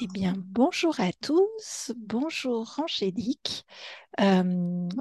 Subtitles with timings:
[0.00, 3.64] Eh bien, bonjour à tous, bonjour Angélique.
[4.20, 4.42] Euh,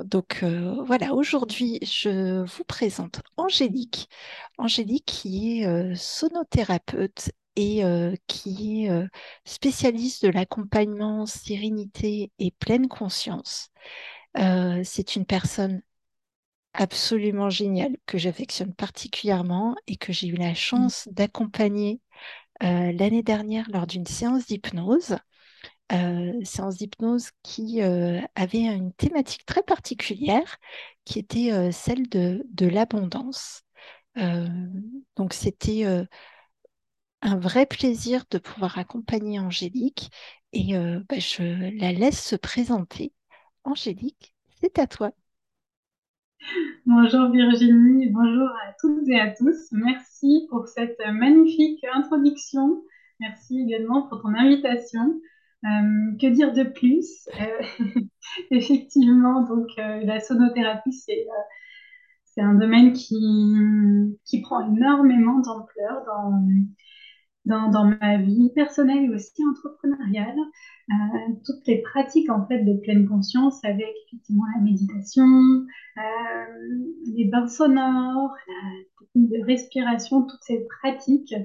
[0.05, 4.09] donc euh, voilà, aujourd'hui, je vous présente Angélique.
[4.57, 7.81] Angélique qui est euh, sonothérapeute et
[8.27, 9.07] qui est
[9.45, 13.69] spécialiste de l'accompagnement sérénité et pleine conscience.
[14.35, 15.81] C'est une personne
[16.73, 21.99] absolument géniale que j'affectionne particulièrement et que j'ai eu la chance d'accompagner
[22.63, 25.17] euh, l'année dernière lors d'une séance d'hypnose,
[25.93, 30.57] euh, séance d'hypnose qui euh, avait une thématique très particulière,
[31.05, 33.63] qui était celle de, l'abondance.
[35.15, 35.85] donc c'était
[37.21, 40.09] un vrai plaisir de pouvoir accompagner Angélique
[40.53, 40.73] et
[41.09, 41.43] bah, je
[41.79, 43.13] la laisse se présenter.
[43.63, 45.11] Angélique, c'est à toi.
[46.85, 49.71] Bonjour Virginie, bonjour à toutes et à tous.
[49.71, 52.83] Merci pour cette magnifique introduction.
[53.19, 55.19] Merci également pour ton invitation.
[55.65, 57.27] Euh, que dire de plus?
[57.41, 58.01] Euh,
[58.51, 66.03] Effectivement, donc euh, la sonothérapie, c'est un domaine qui, prend énormément d'ampleur
[67.47, 70.37] dans, ma vie personnelle et aussi entrepreneuriale.
[70.89, 70.93] Euh,
[71.45, 76.01] toutes les pratiques en fait de pleine conscience avec effectivement la méditation, euh,
[77.15, 81.35] les bains sonores, la technique de respiration, toutes ces pratiques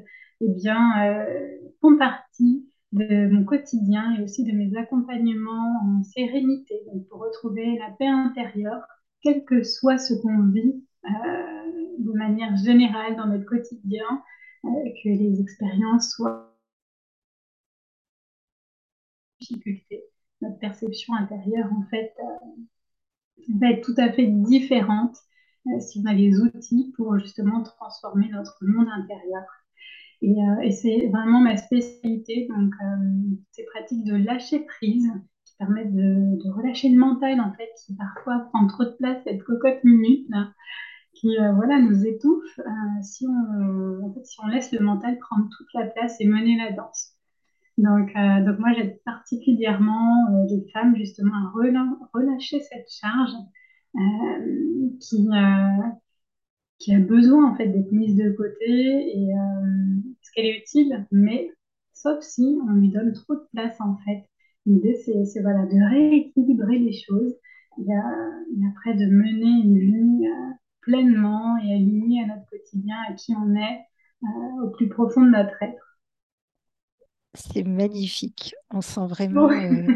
[0.41, 1.49] eh bien, euh,
[1.81, 7.79] font partie de mon quotidien et aussi de mes accompagnements en sérénité, donc pour retrouver
[7.79, 8.83] la paix intérieure,
[9.23, 10.85] quel que soit ce qu'on vit
[11.99, 14.23] de manière générale dans notre quotidien,
[14.63, 16.53] que les expériences soient
[19.41, 20.05] difficulté.
[20.41, 25.17] Notre perception intérieure, en fait, euh, va être tout à fait différente
[25.67, 29.45] euh, si on a les outils pour justement transformer notre monde intérieur.
[30.21, 32.73] Et, euh, c'est vraiment ma spécialité, donc
[33.51, 35.11] ces pratiques de lâcher prise
[35.45, 39.43] qui permettent de, relâcher le mental, en fait, qui parfois prend trop de place, cette
[39.43, 40.29] cocotte minute,
[41.23, 45.19] qui euh, voilà, nous étouffe euh, si, on, en fait, si on laisse le mental
[45.19, 47.17] prendre toute la place et mener la danse.
[47.79, 51.53] Donc, euh, donc moi, j'aide particulièrement les femmes justement à
[52.13, 53.33] relâcher cette charge
[55.01, 55.29] qui,
[56.79, 59.31] qui a besoin en fait d'être mise de côté et
[60.19, 61.51] parce qu'elle est utile, mais
[61.93, 64.25] sauf si on lui donne trop de place en fait.
[64.67, 67.35] L'idée, c'est voilà, de rééquilibrer les choses
[67.79, 67.93] et,
[68.69, 70.27] après de mener une vie
[70.83, 73.87] pleinement et aligné à notre quotidien, à qui on est,
[74.25, 75.99] euh, au plus profond de notre être.
[77.35, 78.55] C'est magnifique.
[78.71, 79.87] On sent vraiment euh,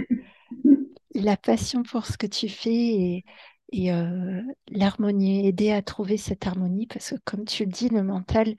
[1.14, 3.24] la passion pour ce que tu fais
[3.72, 8.02] et, euh, l'harmonie, aider à trouver cette harmonie parce que comme tu le dis, le
[8.02, 8.56] mental,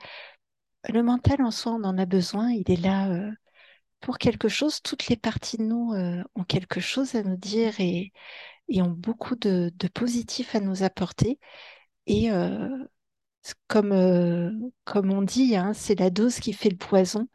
[0.88, 2.51] le mental en soi, on en a besoin.
[2.51, 3.09] Il est là
[3.99, 4.81] pour quelque chose.
[4.81, 5.94] Toutes les parties de nous
[6.35, 8.13] ont quelque chose à nous dire et,
[8.81, 11.39] ont beaucoup de, de positif à nous apporter.
[12.07, 12.69] Et euh,
[13.68, 14.51] comme, euh,
[14.85, 17.28] comme on dit, hein, c'est la dose qui fait le poison.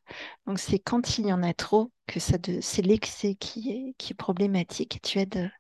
[0.47, 4.13] Donc c'est quand il y en a trop que ça c'est l'excès qui est, qui
[4.13, 5.01] est problématique.
[5.03, 5.51] Tu aides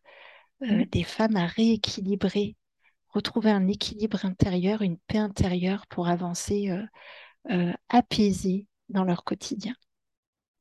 [0.62, 2.56] euh, des femmes à rééquilibrer,
[3.10, 6.70] retrouver un équilibre intérieur, une paix intérieure pour avancer
[7.90, 9.74] apaisées dans leur quotidien.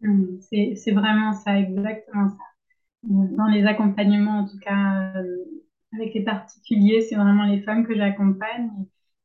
[0.02, 2.36] Mmh, c'est vraiment ça, exactement ça.
[3.04, 5.14] Dans les accompagnements, en tout cas,
[5.94, 8.70] avec les particuliers, c'est vraiment les femmes que j'accompagne.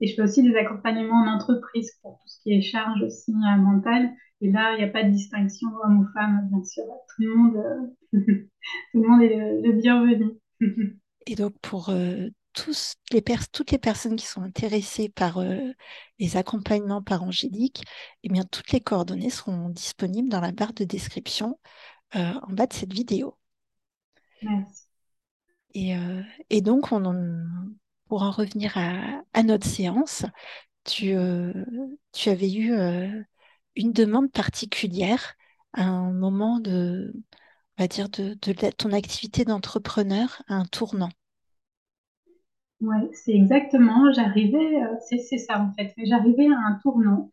[0.01, 3.33] Et, je fais aussi des accompagnements en entreprise pour tout ce qui est charge aussi
[3.33, 4.13] euh, mentale.
[4.43, 6.85] Et là, il n'y a pas de distinction homme ou femme, bien sûr.
[6.85, 8.13] Tout le monde, euh,
[8.93, 10.33] tout le monde est le, bienvenu.
[11.27, 13.23] et donc, pour euh, tous les
[13.53, 15.43] toutes les personnes qui sont intéressées par
[16.19, 17.83] les accompagnements par Angélique,
[18.23, 21.59] eh bien, toutes les coordonnées seront disponibles dans la barre de description
[22.15, 23.37] en bas de cette vidéo.
[24.43, 24.86] Merci.
[25.77, 27.03] Euh, et, donc, on
[28.09, 30.25] pour en revenir à, notre séance,
[30.85, 31.53] tu, euh,
[32.27, 33.09] avais eu euh,
[33.75, 35.35] une demande particulière
[35.73, 37.13] à un moment de,
[37.79, 38.35] on va dire, de,
[38.71, 41.11] ton activité d'entrepreneur à un tournant.
[42.81, 44.13] Oui, c'est exactement.
[44.13, 45.93] J'arrivais, c'est ça en fait.
[45.97, 47.31] J'arrivais à un tournant.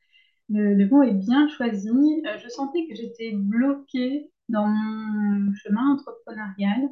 [0.49, 1.89] Le, le, mot est bien choisi.
[1.89, 6.89] je sentais que j'étais bloquée dans mon chemin entrepreneurial.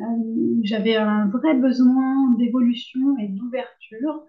[0.00, 4.24] Euh, j'avais un vrai besoin d'évolution et d'ouverture.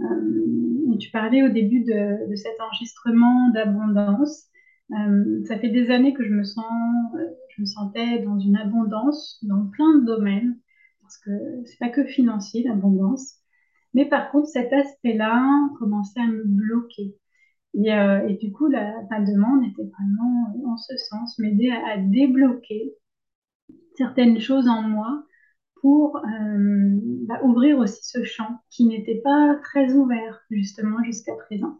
[0.00, 4.48] Euh, tu parlais au début de, cet enregistrement d'abondance.
[4.90, 10.04] Euh, ça fait des années que je me sentais dans une abondance dans plein de
[10.04, 10.58] domaines,
[11.02, 11.30] parce que
[11.64, 13.36] c'est pas que financier l'abondance,
[13.94, 17.16] mais par contre cet aspect-là commençait à me bloquer.
[17.74, 22.92] Et, euh, du coup, la, ta demande était vraiment en ce sens, m'aider à débloquer
[23.96, 25.24] certaines choses en moi
[25.80, 31.78] pour euh, bah, ouvrir aussi ce champ qui n'était pas très ouvert justement jusqu'à présent.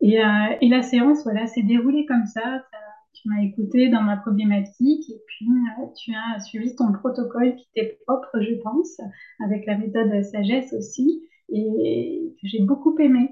[0.00, 2.64] Et, euh, la séance, voilà, s'est déroulée comme ça.
[3.12, 7.68] Tu m'as écouté dans ma problématique et puis euh, tu as suivi ton protocole qui
[7.74, 8.98] t'est propre, je pense,
[9.44, 13.28] avec la méthode sagesse aussi, et j'ai beaucoup aimé.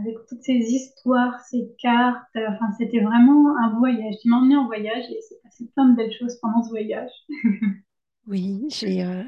[0.00, 4.14] Avec toutes ces histoires, ces cartes, enfin, c'était vraiment un voyage.
[4.22, 7.10] Tu m'as emmené en voyage et c'est passé plein de belles choses pendant ce voyage.
[8.26, 9.22] oui, j'ai, euh,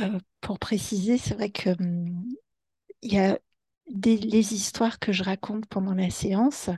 [0.00, 2.24] euh, pour préciser, c'est vrai que hum,
[3.02, 3.38] il y a
[3.90, 6.70] des, les histoires que je raconte pendant la séance,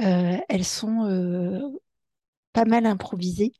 [0.00, 1.72] euh, elles sont
[2.52, 3.52] pas mal improvisées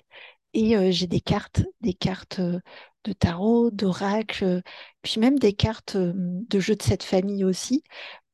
[0.54, 4.62] et j'ai des cartes, des cartes de tarot, d'oracle,
[5.02, 7.84] puis même des cartes de jeux de cette famille aussi.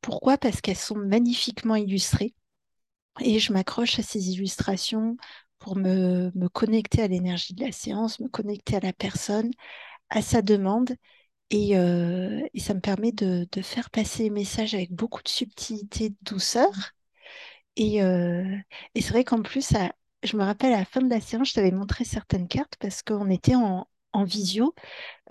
[0.06, 0.38] Pourquoi?
[0.38, 2.32] Parce qu'elles sont magnifiquement illustrées
[3.20, 5.16] et je m'accroche à ces illustrations
[5.58, 9.50] pour me, me connecter à l'énergie de la séance, me connecter à la personne,
[10.10, 10.94] à sa demande
[11.50, 15.28] et, euh, et, ça me permet de, de, faire passer les messages avec beaucoup de
[15.28, 16.70] subtilité, de douceur.
[17.76, 18.44] Et, euh,
[18.94, 19.92] et c'est vrai qu'en plus, à,
[20.22, 23.02] je me rappelle à la fin de la séance, je t'avais montré certaines cartes parce
[23.02, 24.74] qu'on était en, en visio.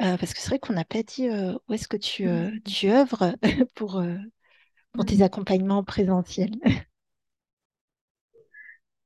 [0.01, 2.89] Euh, parce que c'est vrai qu'on n'a pas dit où est-ce que tu, euh, tu
[2.89, 3.35] œuvres
[3.75, 4.03] pour,
[4.95, 6.55] pour tes accompagnements présentiels.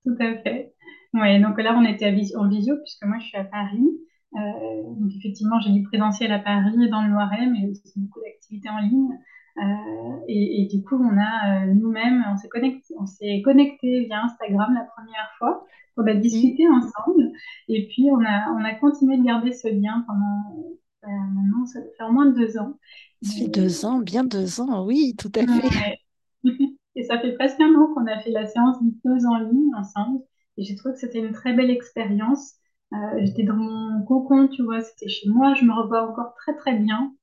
[0.05, 0.73] Tout à fait.
[1.13, 3.87] Ouais, donc là, on était en visio puisque moi, je suis à Paris.
[4.35, 8.21] Euh, donc effectivement, j'ai du présentiel à Paris et dans le Loiret, mais aussi beaucoup
[8.21, 9.17] d'activités en ligne.
[9.57, 14.05] Euh, et, et, du coup, on a euh, nous-mêmes, on s'est connecté, on s'est connecté
[14.05, 15.65] via Instagram la première fois
[15.95, 16.73] pour discuté mmh.
[16.73, 17.31] ensemble.
[17.67, 22.03] Et puis, on a, on a continué de garder ce lien pendant maintenant, ça fait
[22.03, 22.77] au moins deux ans.
[23.21, 25.67] Ça fait deux ans, bien deux ans, oui, tout à fait.
[25.67, 25.99] Ouais.
[26.95, 30.21] et ça fait presque un an qu'on a fait la séance d'hypnose en ligne ensemble.
[30.57, 32.55] Et j'ai trouvé que c'était une très belle expérience.
[32.93, 36.55] Euh, j'étais dans mon cocon, tu vois, c'était chez moi, je me revois encore très
[36.55, 37.13] très bien.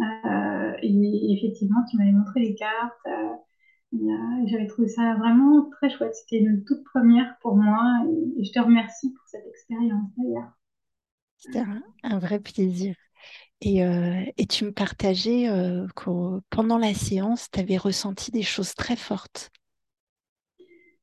[0.00, 2.94] Euh, et effectivement, tu m'avais montré les cartes.
[3.06, 3.34] Euh,
[4.46, 6.14] j'avais trouvé ça vraiment très chouette.
[6.14, 10.52] C'était une toute première pour moi et, et je te remercie pour cette expérience d'ailleurs.
[11.38, 12.94] C'était un, un, vrai plaisir.
[13.60, 18.42] Et, euh, et, tu me partageais euh, que pendant la séance, tu avais ressenti des
[18.42, 19.50] choses très fortes.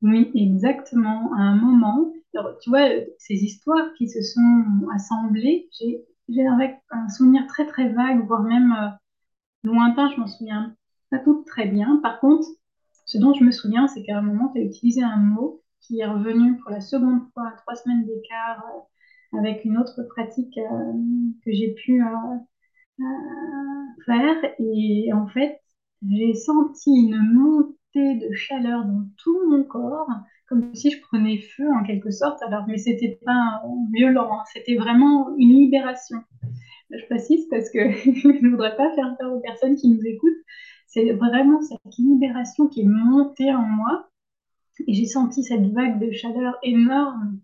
[0.01, 1.33] Oui, exactement.
[1.37, 2.13] À un moment,
[2.61, 2.87] tu vois,
[3.17, 8.89] ces histoires qui se sont assemblées, j'ai un souvenir très très vague, voire même euh,
[9.63, 10.75] lointain, je m'en souviens
[11.09, 11.99] pas tout très bien.
[12.01, 12.47] Par contre,
[13.05, 15.99] ce dont je me souviens, c'est qu'à un moment, tu as utilisé un mot qui
[15.99, 18.79] est revenu pour la seconde fois à trois semaines d'écart euh,
[19.33, 20.93] avec une autre pratique euh,
[21.43, 22.05] que j'ai pu euh,
[22.99, 23.03] euh,
[24.05, 24.37] faire.
[24.59, 25.59] Et en fait,
[26.07, 30.09] j'ai senti une montée de chaleur dans tout mon corps
[30.47, 32.41] comme si je prenais feu en quelque sorte.
[32.43, 33.63] Alors, mais c'était pas
[33.93, 34.43] violent, hein.
[34.53, 36.19] c'était vraiment une libération.
[36.91, 40.33] Je précise parce que je ne voudrais pas faire peur aux personnes qui nous écoutent.
[40.87, 44.07] C'est vraiment cette libération qui est montée en moi.
[44.87, 47.39] Et j'ai senti cette vague de chaleur énorme.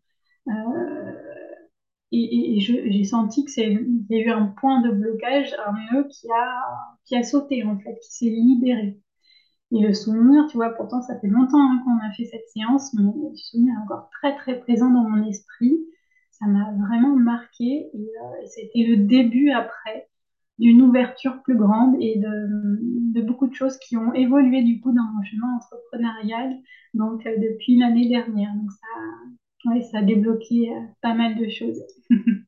[2.12, 6.28] Et, et j'ai senti qu'il y a eu un point de blocage, un nœud qui
[6.32, 6.62] a,
[7.06, 9.00] qui a sauté en fait, qui s'est libéré.
[9.72, 12.94] Et le souvenir, tu vois, pourtant ça fait longtemps hein, qu'on a fait cette séance,
[12.94, 15.78] mais le souvenir est encore très très présent dans mon esprit.
[16.32, 20.10] Ça m'a vraiment marqué et euh, c'était le début après
[20.60, 24.92] d'une ouverture plus grande et de, de, beaucoup de choses qui ont évolué du coup
[24.92, 26.56] dans mon chemin entrepreneurial
[26.94, 28.54] donc euh, depuis l'année dernière.
[28.56, 28.88] Donc ça,
[29.66, 31.82] ouais, ça a débloqué euh, pas mal de choses.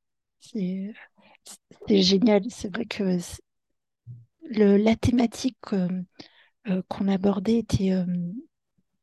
[1.88, 2.44] c'est génial.
[2.50, 3.18] C'est vrai que
[4.50, 8.06] le, la thématique euh, qu'on abordait était euh,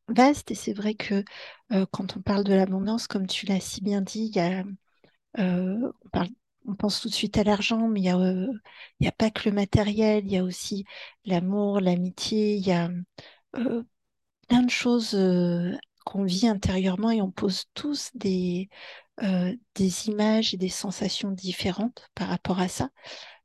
[0.09, 1.25] vaste et c'est vrai que
[1.73, 4.65] euh, quand on parle de l'abondance, comme tu l'as si bien dit, il y a,
[5.39, 6.29] on, parle,
[6.67, 8.05] on pense tout de suite à l'argent, mais il
[9.01, 10.85] n'y a, a pas que le matériel, il y a aussi
[11.25, 12.91] l'amour, l'amitié, il y a
[14.49, 15.15] plein de choses
[16.05, 18.69] qu'on vit intérieurement et on pose tous des,
[19.23, 22.91] euh, des images et des sensations différentes par rapport à ça.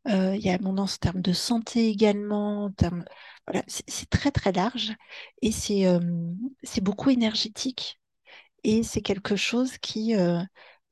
[0.08, 2.72] Euh, il y a abondance en termes de santé également, en
[3.48, 4.94] voilà, c'est très très large
[5.42, 6.00] et c'est euh,
[6.82, 8.00] beaucoup énergétique
[8.64, 10.16] et c'est quelque chose qui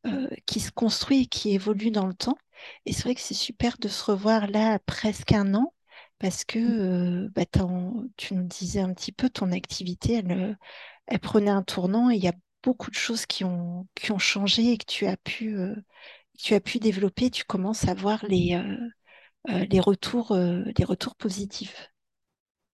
[0.05, 2.37] euh, qui se construit et qui évolue dans le temps.
[2.85, 5.73] Et c'est vrai que c'est super de se revoir là presque un an
[6.23, 7.43] parce que euh, bah,
[8.17, 10.57] tu nous disais un petit peu ton activité, elle,
[11.07, 14.19] elle prenait un tournant et il y a beaucoup de choses qui ont qui ont
[14.19, 15.57] changé et que tu as pu
[16.39, 17.31] tu as pu développer.
[17.31, 18.59] Tu commences à voir les
[19.49, 21.91] les retours les retours positifs.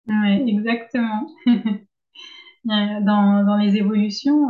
[0.06, 1.28] Ouais, exactement.
[2.64, 4.48] Dans, dans les évolutions,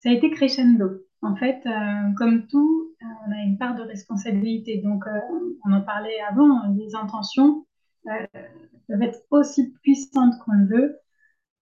[0.00, 1.02] ça a été crescendo.
[1.20, 4.78] En fait, euh, comme tout, on a une part de responsabilité.
[4.78, 5.18] Donc, euh,
[5.64, 7.66] on en parlait avant, les intentions
[8.06, 8.26] euh,
[8.86, 10.96] peuvent être aussi puissantes qu'on le veut.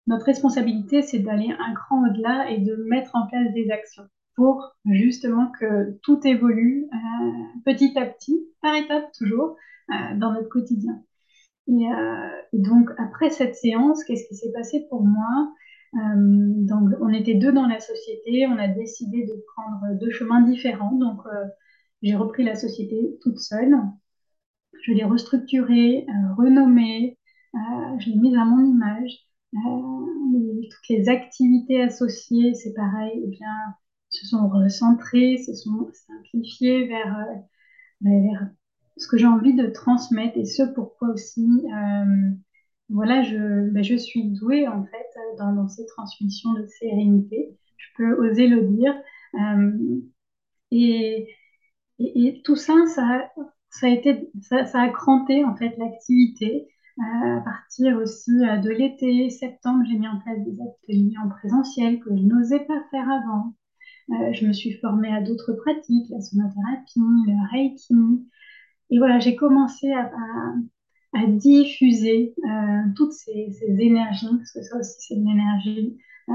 [0.07, 4.77] Notre responsabilité, c'est d'aller un cran au-delà et de mettre en place des actions pour
[4.85, 6.87] justement que tout évolue
[7.65, 9.57] petit à petit, par étapes toujours,
[9.89, 11.03] dans notre quotidien.
[11.67, 11.89] Et
[12.53, 15.51] donc, après cette séance, qu'est-ce qui s'est passé pour moi?
[15.97, 16.00] Euh,
[16.67, 20.93] donc, on était deux dans la société, on a décidé de prendre deux chemins différents.
[20.93, 21.45] Donc, euh,
[22.03, 23.76] j'ai repris la société toute seule.
[24.83, 27.19] Je l'ai restructurée, euh, renommée,
[27.55, 29.11] je l'ai mise à mon image.
[29.53, 33.55] Toutes les activités associées, c'est pareil, eh bien,
[34.11, 37.26] se sont recentrées, se sont simplifiées vers,
[38.99, 41.65] ce que j'ai envie de transmettre et ce pourquoi aussi,
[42.88, 45.07] voilà, je, ben, je suis douée en fait
[45.38, 47.57] dans, dans ces transmissions de sérénité.
[47.76, 48.95] Je peux oser le dire.
[49.35, 50.00] Euh,
[50.71, 51.26] et,
[52.45, 54.31] tout ça, ça, a été,
[54.95, 56.69] cranté en fait l'activité.
[56.99, 61.28] Euh, à partir aussi euh, de l'été, septembre, j'ai mis en place des ateliers en
[61.28, 63.55] présentiel que je n'osais pas faire avant.
[64.33, 68.25] Je me suis formée à d'autres pratiques, la sonothérapie, le reiki.
[68.90, 70.09] Et voilà, j'ai commencé à,
[71.17, 75.97] à diffuser euh, toutes ces, énergies, parce que ça aussi c'est une énergie,
[76.29, 76.35] euh,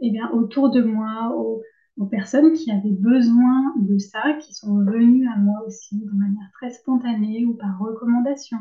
[0.00, 1.62] et bien, autour de moi, aux,
[2.10, 6.70] personnes qui avaient besoin de ça, qui sont venues à moi aussi de manière très
[6.70, 8.58] spontanée ou par recommandation.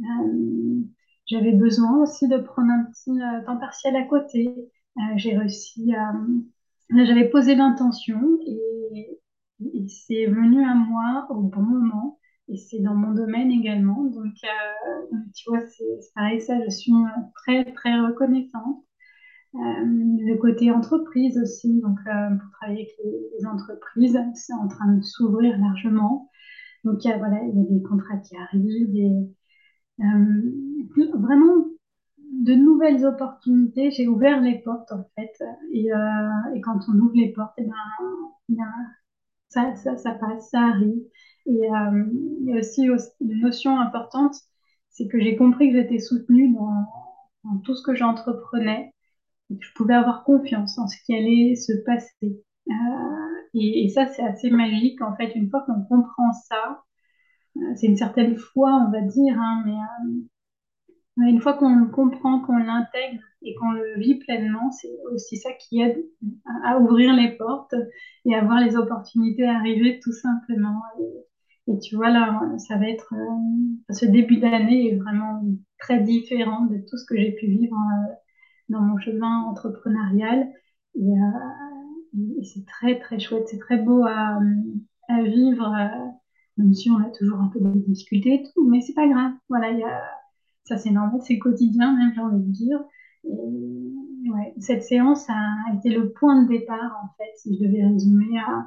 [0.00, 0.80] Euh,
[1.26, 4.54] j'avais besoin aussi de prendre un petit temps partiel à côté.
[5.16, 5.92] J'ai réussi.
[6.90, 9.20] J'avais posé l'intention et,
[9.60, 12.17] et c'est venu à moi au bon moment.
[12.48, 14.04] Et c'est dans mon domaine également.
[14.04, 16.92] Donc, euh, tu vois, c'est pareil, ça, je suis
[17.34, 18.84] très, très reconnaissante.
[19.54, 24.92] Euh, le côté entreprise aussi, donc euh, pour travailler avec les, entreprises, c'est en train
[24.94, 26.30] de s'ouvrir largement.
[26.84, 29.10] Donc, il y a, voilà, il y a des contrats qui arrivent, des,
[30.00, 31.66] euh, vraiment
[32.44, 33.90] de nouvelles opportunités.
[33.90, 35.32] J'ai ouvert les portes en fait,
[35.72, 35.88] et,
[36.54, 37.74] et quand on ouvre les portes, et ben,
[38.50, 38.64] ben
[39.48, 41.02] ça, ça, ça, passe, ça arrive.
[41.48, 42.04] Et euh,
[42.40, 42.84] il y a aussi,
[43.20, 44.34] une notion importante,
[44.90, 48.92] c'est que j'ai compris que j'étais soutenue dans, tout ce que j'entreprenais,
[49.50, 52.42] et que je pouvais avoir confiance en ce qui allait se passer.
[52.68, 52.72] Euh,
[53.54, 55.34] et, ça, c'est assez magique en fait.
[55.34, 56.82] Une fois qu'on comprend ça,
[57.76, 62.40] c'est une certaine foi, on va dire, hein, mais euh, une fois qu'on le comprend,
[62.40, 66.04] qu'on l'intègre et qu'on le vit pleinement, c'est aussi ça qui aide
[66.64, 67.74] à, ouvrir les portes
[68.26, 70.82] et à voir les opportunités arriver tout simplement.
[71.68, 75.42] Et tu vois, là, ça va être, euh, ce début d'année est vraiment
[75.78, 78.12] très différent de tout ce que j'ai pu vivre euh,
[78.68, 80.48] dans mon chemin entrepreneurial.
[80.94, 81.12] Et,
[82.40, 84.40] et c'est très, très chouette, c'est très beau à,
[85.24, 85.72] vivre
[86.58, 89.32] même si on a toujours un peu de difficultés et tout, mais c'est pas grave.
[89.48, 90.02] Voilà, y a...
[90.64, 92.80] ça c'est normal, c'est quotidien même, j'ai envie de dire.
[93.24, 97.86] Et, ouais, cette séance a été le point de départ, en fait, si je devais
[97.86, 98.66] résumer, à,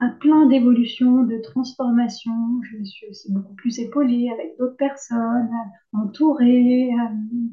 [0.00, 2.60] à plein d'évolutions, de transformations.
[2.62, 5.50] Je suis aussi beaucoup plus épaulée avec d'autres personnes,
[5.92, 6.90] entourée.
[6.92, 7.48] Euh...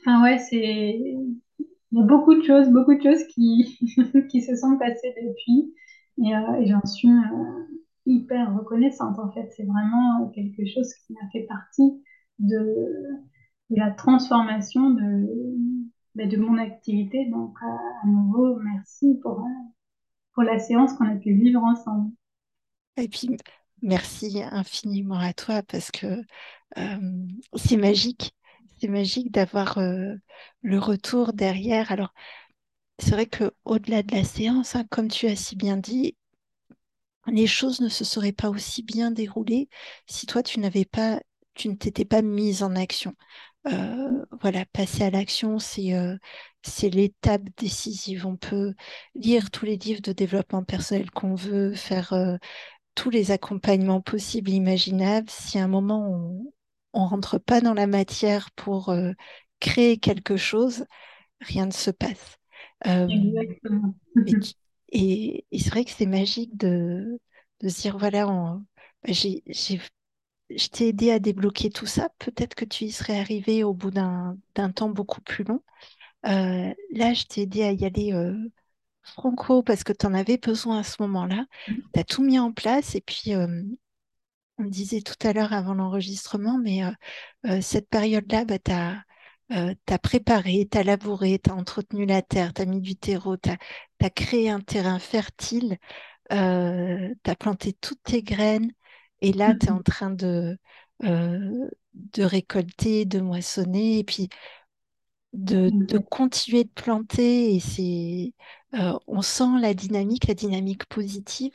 [0.00, 1.00] Enfin ouais, c'est...
[1.58, 3.78] Il y a beaucoup de choses, beaucoup de choses qui,
[4.30, 5.74] qui se sont passées depuis.
[6.18, 7.08] Et, euh, j'en suis...
[7.08, 7.64] Euh
[8.06, 9.50] hyper reconnaissante en fait.
[9.56, 12.02] C'est vraiment quelque chose qui a fait partie
[12.38, 12.86] de,
[13.70, 15.28] la transformation de,
[16.14, 17.26] bah, de mon activité.
[17.30, 19.46] Donc à nouveau, merci pour,
[20.34, 22.10] pour la séance qu'on a pu vivre ensemble.
[22.96, 23.28] Et puis,
[23.82, 26.22] merci infiniment à toi parce que
[26.78, 27.26] euh,
[27.56, 28.34] c'est magique.
[28.80, 30.14] C'est magique d'avoir euh,
[30.62, 31.92] le retour derrière.
[31.92, 32.12] Alors,
[33.00, 36.16] c'est vrai qu'au-delà de la séance, hein, comme tu as si bien dit,
[37.26, 39.68] les choses ne se seraient pas aussi bien déroulées
[40.06, 41.20] si toi, tu n'avais pas,
[41.54, 43.14] tu ne t'étais pas mise en action.
[43.66, 46.16] Euh, voilà, passer à l'action, c'est euh,
[46.82, 48.26] l'étape décisive.
[48.26, 48.74] On peut
[49.14, 52.36] lire tous les livres de développement personnel qu'on veut, faire euh,
[52.94, 55.30] tous les accompagnements possibles, imaginables.
[55.30, 56.52] Si à un moment on
[56.96, 58.94] on rentre pas dans la matière pour
[59.58, 60.84] créer quelque chose,
[61.40, 62.38] rien ne se passe.
[62.84, 63.94] Exactement.
[64.92, 67.18] Et, et c'est vrai que c'est magique de,
[67.60, 68.60] de se dire, voilà,
[69.08, 69.80] j'ai, j'ai,
[70.50, 72.08] je t'ai aidé à débloquer tout ça.
[72.18, 74.36] Peut-être que tu y serais arrivé au bout d'un,
[74.74, 75.62] temps beaucoup plus long.
[76.26, 78.36] Euh, là, je t'ai aidé à y aller euh,
[79.02, 81.46] franco parce que tu en avais besoin à ce moment-là.
[81.66, 83.62] Tu as tout mis en place et puis, euh,
[84.58, 86.82] on disait tout à l'heure avant l'enregistrement, mais
[87.60, 92.62] cette période-là, bah, tu as, préparé, tu as labouré, tu as entretenu la terre, tu
[92.62, 95.78] as mis du terreau, tu as, créé un terrain fertile,
[96.30, 98.70] tu as planté toutes tes graines,
[99.28, 100.58] et là, tu es en train de,
[101.00, 104.28] de récolter, de moissonner, et puis
[105.32, 107.54] de, de continuer de planter.
[107.54, 108.32] Et c'est,
[109.06, 111.54] on sent la dynamique, la dynamique positive.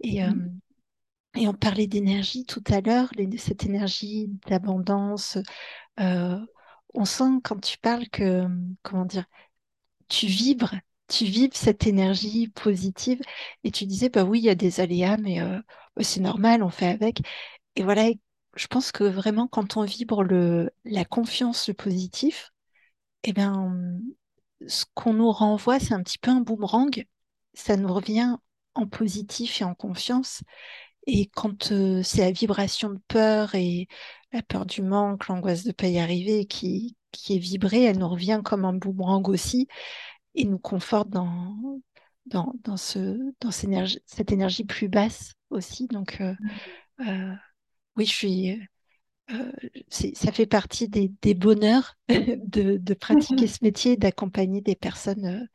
[0.00, 0.20] Et,
[1.36, 5.38] et on parlait d'énergie tout à l'heure, cette énergie d'abondance.
[5.98, 8.46] on sent quand tu parles que,
[8.82, 9.24] comment dire,
[10.08, 10.74] tu vibres,
[11.10, 13.20] tu vibres cette énergie positive.
[13.64, 15.40] Et tu disais, bah oui, il y a des aléas, mais
[15.96, 17.20] bah, c'est normal, on fait avec.
[17.76, 18.10] Et voilà,
[18.56, 22.52] je pense que vraiment, quand on vibre le, la confiance, le positif,
[23.24, 23.74] eh bien,
[24.66, 27.04] ce qu'on nous renvoie, c'est un petit peu un boomerang.
[27.54, 28.36] Ça nous revient
[28.74, 30.42] en positif et en confiance.
[31.06, 33.88] Et quand euh, c'est la vibration de peur et
[34.32, 37.98] la peur du manque, l'angoisse de ne pas y arriver qui, qui est vibrée, elle
[37.98, 39.68] nous revient comme un boomerang aussi
[40.34, 41.80] et nous conforte dans,
[42.26, 45.86] dans, dans, ce, dans cette, énergie, cette énergie plus basse aussi.
[45.88, 46.34] Donc, euh,
[47.06, 47.34] euh,
[47.96, 48.60] oui, je suis.
[49.88, 55.48] ça fait partie des, des bonheurs de, de, pratiquer ce métier, d'accompagner des personnes,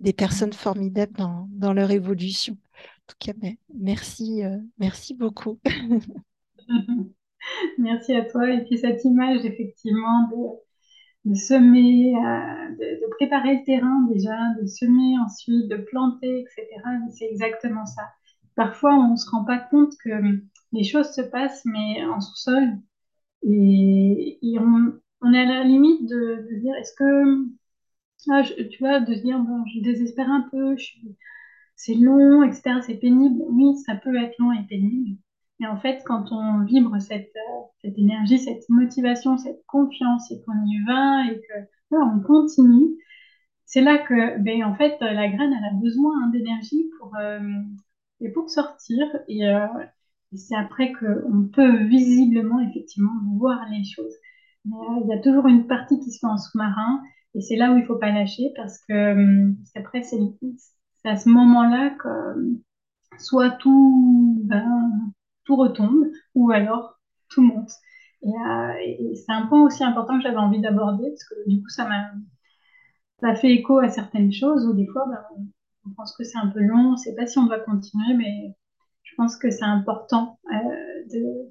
[0.00, 2.56] des personnes formidables dans, dans leur évolution
[3.08, 3.32] tout cas,
[3.74, 5.58] merci, euh, merci beaucoup.
[7.78, 8.50] merci à toi.
[8.50, 10.36] Et puis cette image, effectivement, de,
[11.34, 16.66] semer, euh, de, préparer le terrain déjà, de semer ensuite, de planter, etc.
[17.10, 18.02] C'est exactement ça.
[18.56, 20.10] Parfois, on ne se rend pas compte que
[20.72, 22.78] les choses se passent, mais en sous-sol.
[23.42, 27.46] Et, on, est à la limite de, dire, est-ce que,
[28.30, 30.76] ah, tu vois, de se dire, bon, je désespère un peu,
[31.76, 33.42] c'est long, etc., c'est pénible.
[33.48, 35.18] Oui, ça peut être long et pénible.
[35.60, 40.40] Mais en fait, quand on vibre cette, euh, cette énergie, cette motivation, cette confiance et
[40.42, 42.96] qu'on y va et que voilà, on continue,
[43.66, 47.40] c'est là que, ben, en fait, la graine, elle a besoin hein, d'énergie pour, euh,
[48.20, 49.06] et pour sortir.
[49.28, 49.66] Et, euh,
[50.32, 54.14] et c'est après qu'on peut visiblement, effectivement, voir les choses.
[54.64, 57.02] Mais il y a toujours une partie qui se fait en sous-marin.
[57.34, 60.18] Et c'est là où il faut pas lâcher parce que, parce qu'après, c'est
[61.02, 62.58] c'est à ce moment-là que
[63.18, 65.07] soit tout, ben,
[65.48, 67.70] tout retombe ou alors tout monte.
[68.24, 71.68] Euh, et, c'est un point aussi important que j'avais envie d'aborder parce que du coup,
[71.70, 71.88] ça
[73.22, 76.48] m'a fait écho à certaines choses où des fois, ben, on, pense que c'est un
[76.48, 78.54] peu long, on ne sait pas si on doit continuer, mais
[79.04, 81.48] je pense que c'est important euh,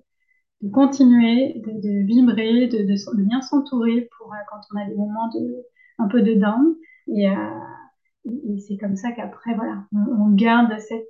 [0.62, 5.66] de, continuer, de, vibrer, de, bien s'entourer pour euh, quand on a des moments de
[5.98, 6.76] un peu de down.
[7.08, 7.28] Et,
[8.60, 11.08] c'est comme ça qu'après, voilà, on, garde cette,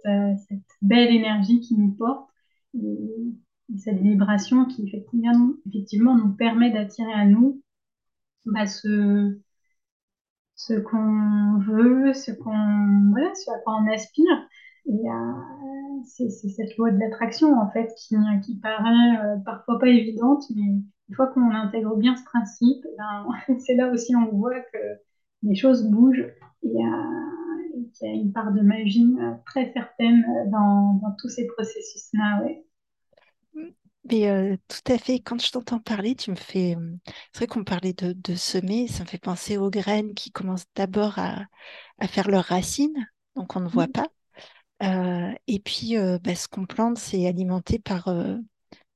[0.82, 2.30] belle énergie qui nous porte
[2.74, 7.62] et, cette vibration qui effectivement, nous permet d'attirer à nous
[8.46, 9.34] bah, ce,
[10.80, 14.48] qu'on veut, ce qu'on voilà, ce à quoi on aspire.
[14.88, 15.34] Euh,
[16.06, 18.16] c'est cette loi de l'attraction en fait qui,
[18.62, 20.62] paraît euh, parfois pas évidente, mais
[21.10, 24.78] une fois qu'on intègre bien ce principe, ben, c'est là aussi on voit que
[25.44, 26.26] les choses bougent
[26.64, 26.74] et,
[27.92, 32.44] qu'il y a une part de magie euh, très certaine euh, dans, tous ces processus-là.
[32.44, 32.64] Ouais.
[34.10, 36.78] Mais euh, tout à fait, quand je t'entends parler, tu me fais.
[37.34, 41.20] C'est vrai qu'on parlait de, semer, ça me fait penser aux graines qui commencent d'abord
[41.20, 41.46] à,
[42.08, 44.08] faire leurs racines, donc on ne voit pas.
[45.48, 48.08] et puis, bah, ce qu'on plante, c'est alimenté par,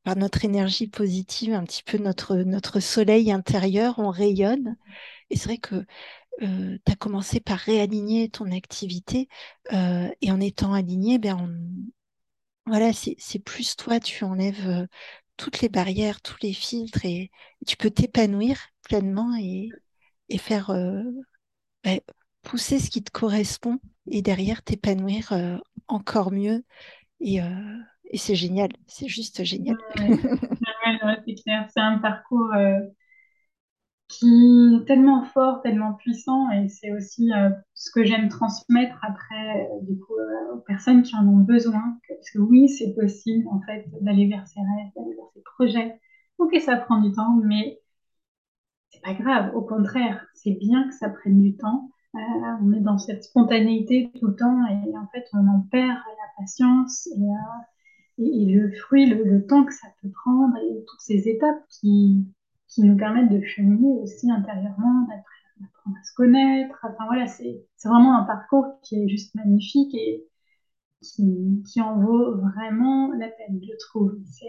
[0.03, 4.77] par notre énergie positive, un petit peu notre, notre soleil intérieur, on rayonne.
[5.29, 5.85] Et c'est vrai que
[6.41, 9.27] euh, tu as commencé par réaligner ton activité
[9.71, 11.49] et en étant aligné, ben
[12.65, 14.87] voilà, c'est plus toi, tu enlèves
[15.37, 17.31] toutes les barrières, tous les filtres et,
[17.67, 19.69] tu peux t'épanouir pleinement et,
[20.37, 20.71] faire
[21.83, 21.99] ben,
[22.43, 25.33] pousser ce qui te correspond et derrière t'épanouir
[25.87, 26.63] encore mieux.
[27.19, 27.39] Et,
[28.15, 29.77] c'est génial, c'est juste génial.
[31.73, 32.51] c'est un parcours
[34.11, 39.81] qui tellement fort, tellement puissant, et c'est aussi euh, ce que j'aime transmettre après euh,
[39.83, 41.97] du coup, euh, aux personnes qui en ont besoin.
[42.09, 45.99] Parce que oui, c'est possible en fait d'aller vers ses rêves, d'aller vers ses projets.
[46.37, 47.79] Ok, ça prend du temps, mais
[48.89, 49.55] c'est pas grave.
[49.55, 51.89] Au contraire, c'est bien que ça prenne du temps.
[52.13, 56.41] on est dans cette spontanéité tout le temps, et en fait, on en perd la
[56.41, 57.07] patience
[58.17, 62.25] et, le fruit, le temps que ça peut prendre, et toutes ces étapes qui
[62.71, 65.07] qui nous permettent de cheminer aussi intérieurement,
[65.59, 66.79] d'apprendre à se connaître.
[66.83, 70.25] Enfin voilà, c'est vraiment un parcours qui est juste magnifique et,
[71.01, 74.17] qui, en vaut vraiment la peine, je trouve.
[74.23, 74.47] C'est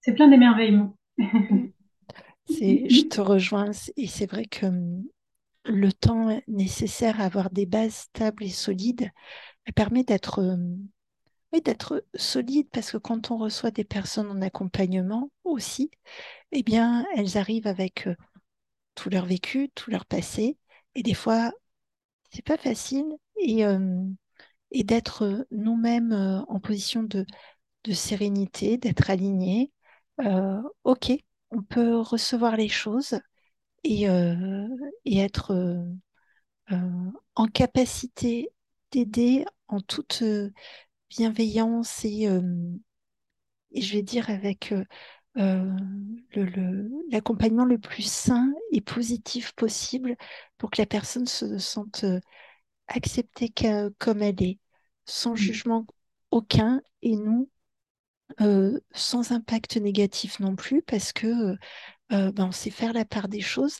[0.00, 0.96] c'est plein d'émerveillement.
[2.48, 5.04] Je te rejoins et c'est vrai que hum,
[5.64, 9.10] le temps nécessaire à avoir des bases stables et solides
[9.74, 10.88] permet d'être hum,
[11.52, 15.90] oui, d'être solide parce que quand on reçoit des personnes en accompagnement aussi,
[16.52, 18.16] eh bien, elles arrivent avec euh,
[18.94, 20.58] tout leur vécu, tout leur passé,
[20.94, 21.52] et des fois,
[22.32, 23.06] c'est pas facile,
[23.38, 24.04] et, euh,
[24.72, 27.26] et d'être euh, nous-mêmes en position de,
[27.84, 29.72] de sérénité, d'être alignés.
[30.84, 31.12] ok,
[31.50, 33.18] on peut recevoir les choses
[33.84, 34.04] et,
[35.04, 35.52] et être
[36.70, 38.50] en capacité
[38.90, 40.22] d'aider en toute
[41.16, 42.28] bienveillance et,
[43.72, 44.72] et je vais dire avec
[45.38, 45.76] euh,
[46.34, 50.16] le, l'accompagnement le, plus sain et positif possible
[50.58, 52.04] pour que la personne se sente
[52.86, 53.52] acceptée
[53.98, 54.58] comme elle est,
[55.06, 55.86] sans jugement
[56.30, 57.50] aucun et nous,
[58.40, 61.56] euh, sans impact négatif non plus, parce que
[62.12, 63.78] euh, ben, on sait faire la part des choses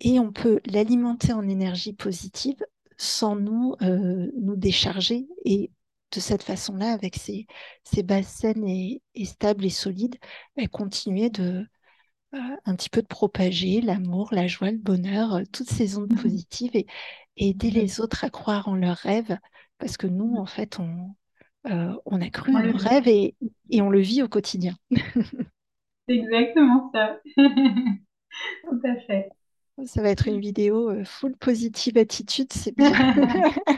[0.00, 2.64] et on peut l'alimenter en énergie positive
[2.98, 5.70] sans nous, nous décharger et
[6.12, 7.46] de cette façon-là, avec ces,
[7.84, 10.16] ces bases saines et, stables et solides,
[10.56, 11.66] bah, continuer de
[12.34, 16.14] euh, un petit peu de propager l'amour, la joie, le bonheur, euh, toutes ces ondes
[16.20, 16.86] positives et,
[17.38, 19.36] aider les autres à croire en leurs rêves,
[19.76, 21.14] parce que nous, en fait, on,
[21.70, 23.34] euh, on a cru à nos rêves et,
[23.68, 24.74] et on le vit au quotidien.
[24.90, 24.96] C'est
[26.08, 27.20] exactement ça.
[27.36, 29.28] Tout à fait.
[29.84, 32.90] Ça va être une vidéo full positive attitude, c'est bien.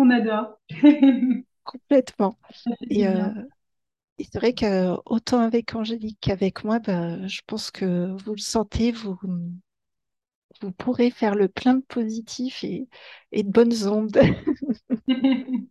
[0.00, 0.56] On adore.
[1.64, 2.38] Complètement.
[2.88, 3.28] Et, euh,
[4.18, 8.92] et c'est vrai qu'autant avec Angélique qu'avec moi, bah, je pense que vous le sentez,
[8.92, 9.18] vous,
[10.60, 12.88] vous pourrez faire le plein de positifs et,
[13.32, 14.20] et de bonnes ondes.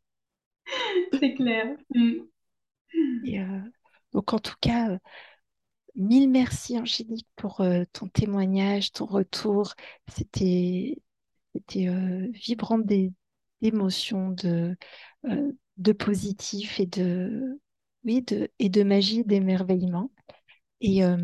[1.20, 1.68] c'est clair.
[1.96, 2.16] Mm.
[3.24, 3.62] Et, euh,
[4.12, 4.98] donc en tout cas,
[5.96, 9.74] mille merci Angélique pour euh, ton témoignage, ton retour.
[10.13, 10.98] C'était
[11.58, 12.78] c'était euh, vibrant
[13.62, 14.78] d'émotions, de,
[15.26, 17.60] euh, de positif et de,
[18.06, 20.12] oui, de, et de magie, d'émerveillement.
[20.82, 21.17] Et euh,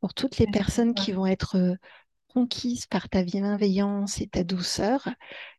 [0.00, 1.76] pour toutes les personnes qui vont être
[2.28, 5.08] conquises par ta bienveillance et ta douceur,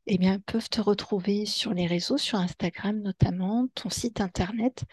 [0.08, 4.84] eh bien, peuvent te retrouver sur les réseaux, sur Instagram notamment, ton site internet.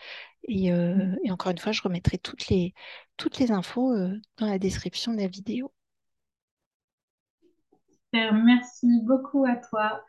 [0.48, 2.74] Et, et encore une fois, je remettrai toutes les,
[3.16, 3.94] toutes les infos
[4.38, 5.72] dans la description de la vidéo.
[8.12, 10.05] Merci beaucoup à toi.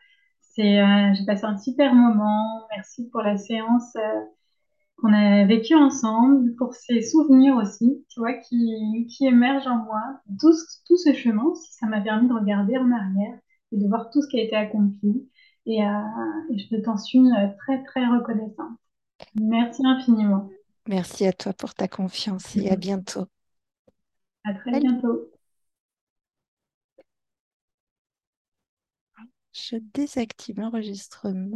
[0.54, 2.66] C'est, euh, j'ai passé un super moment.
[2.70, 4.20] Merci pour la séance euh,
[4.98, 10.02] qu'on a vécue ensemble, pour ces souvenirs aussi, tu vois, qui, qui émergent en moi.
[10.40, 10.52] Tout,
[10.86, 13.38] tout ce chemin, ça m'a permis de regarder en arrière
[13.72, 15.28] et de voir tout ce qui a été accompli.
[15.66, 15.88] Et, euh,
[16.50, 17.20] et je t'en suis
[17.58, 18.78] très, très reconnaissante.
[19.36, 20.50] Merci infiniment.
[20.88, 23.26] Merci à toi pour ta confiance et à bientôt.
[24.44, 25.28] À très bientôt.
[29.54, 31.48] Je désactive l'enregistrement.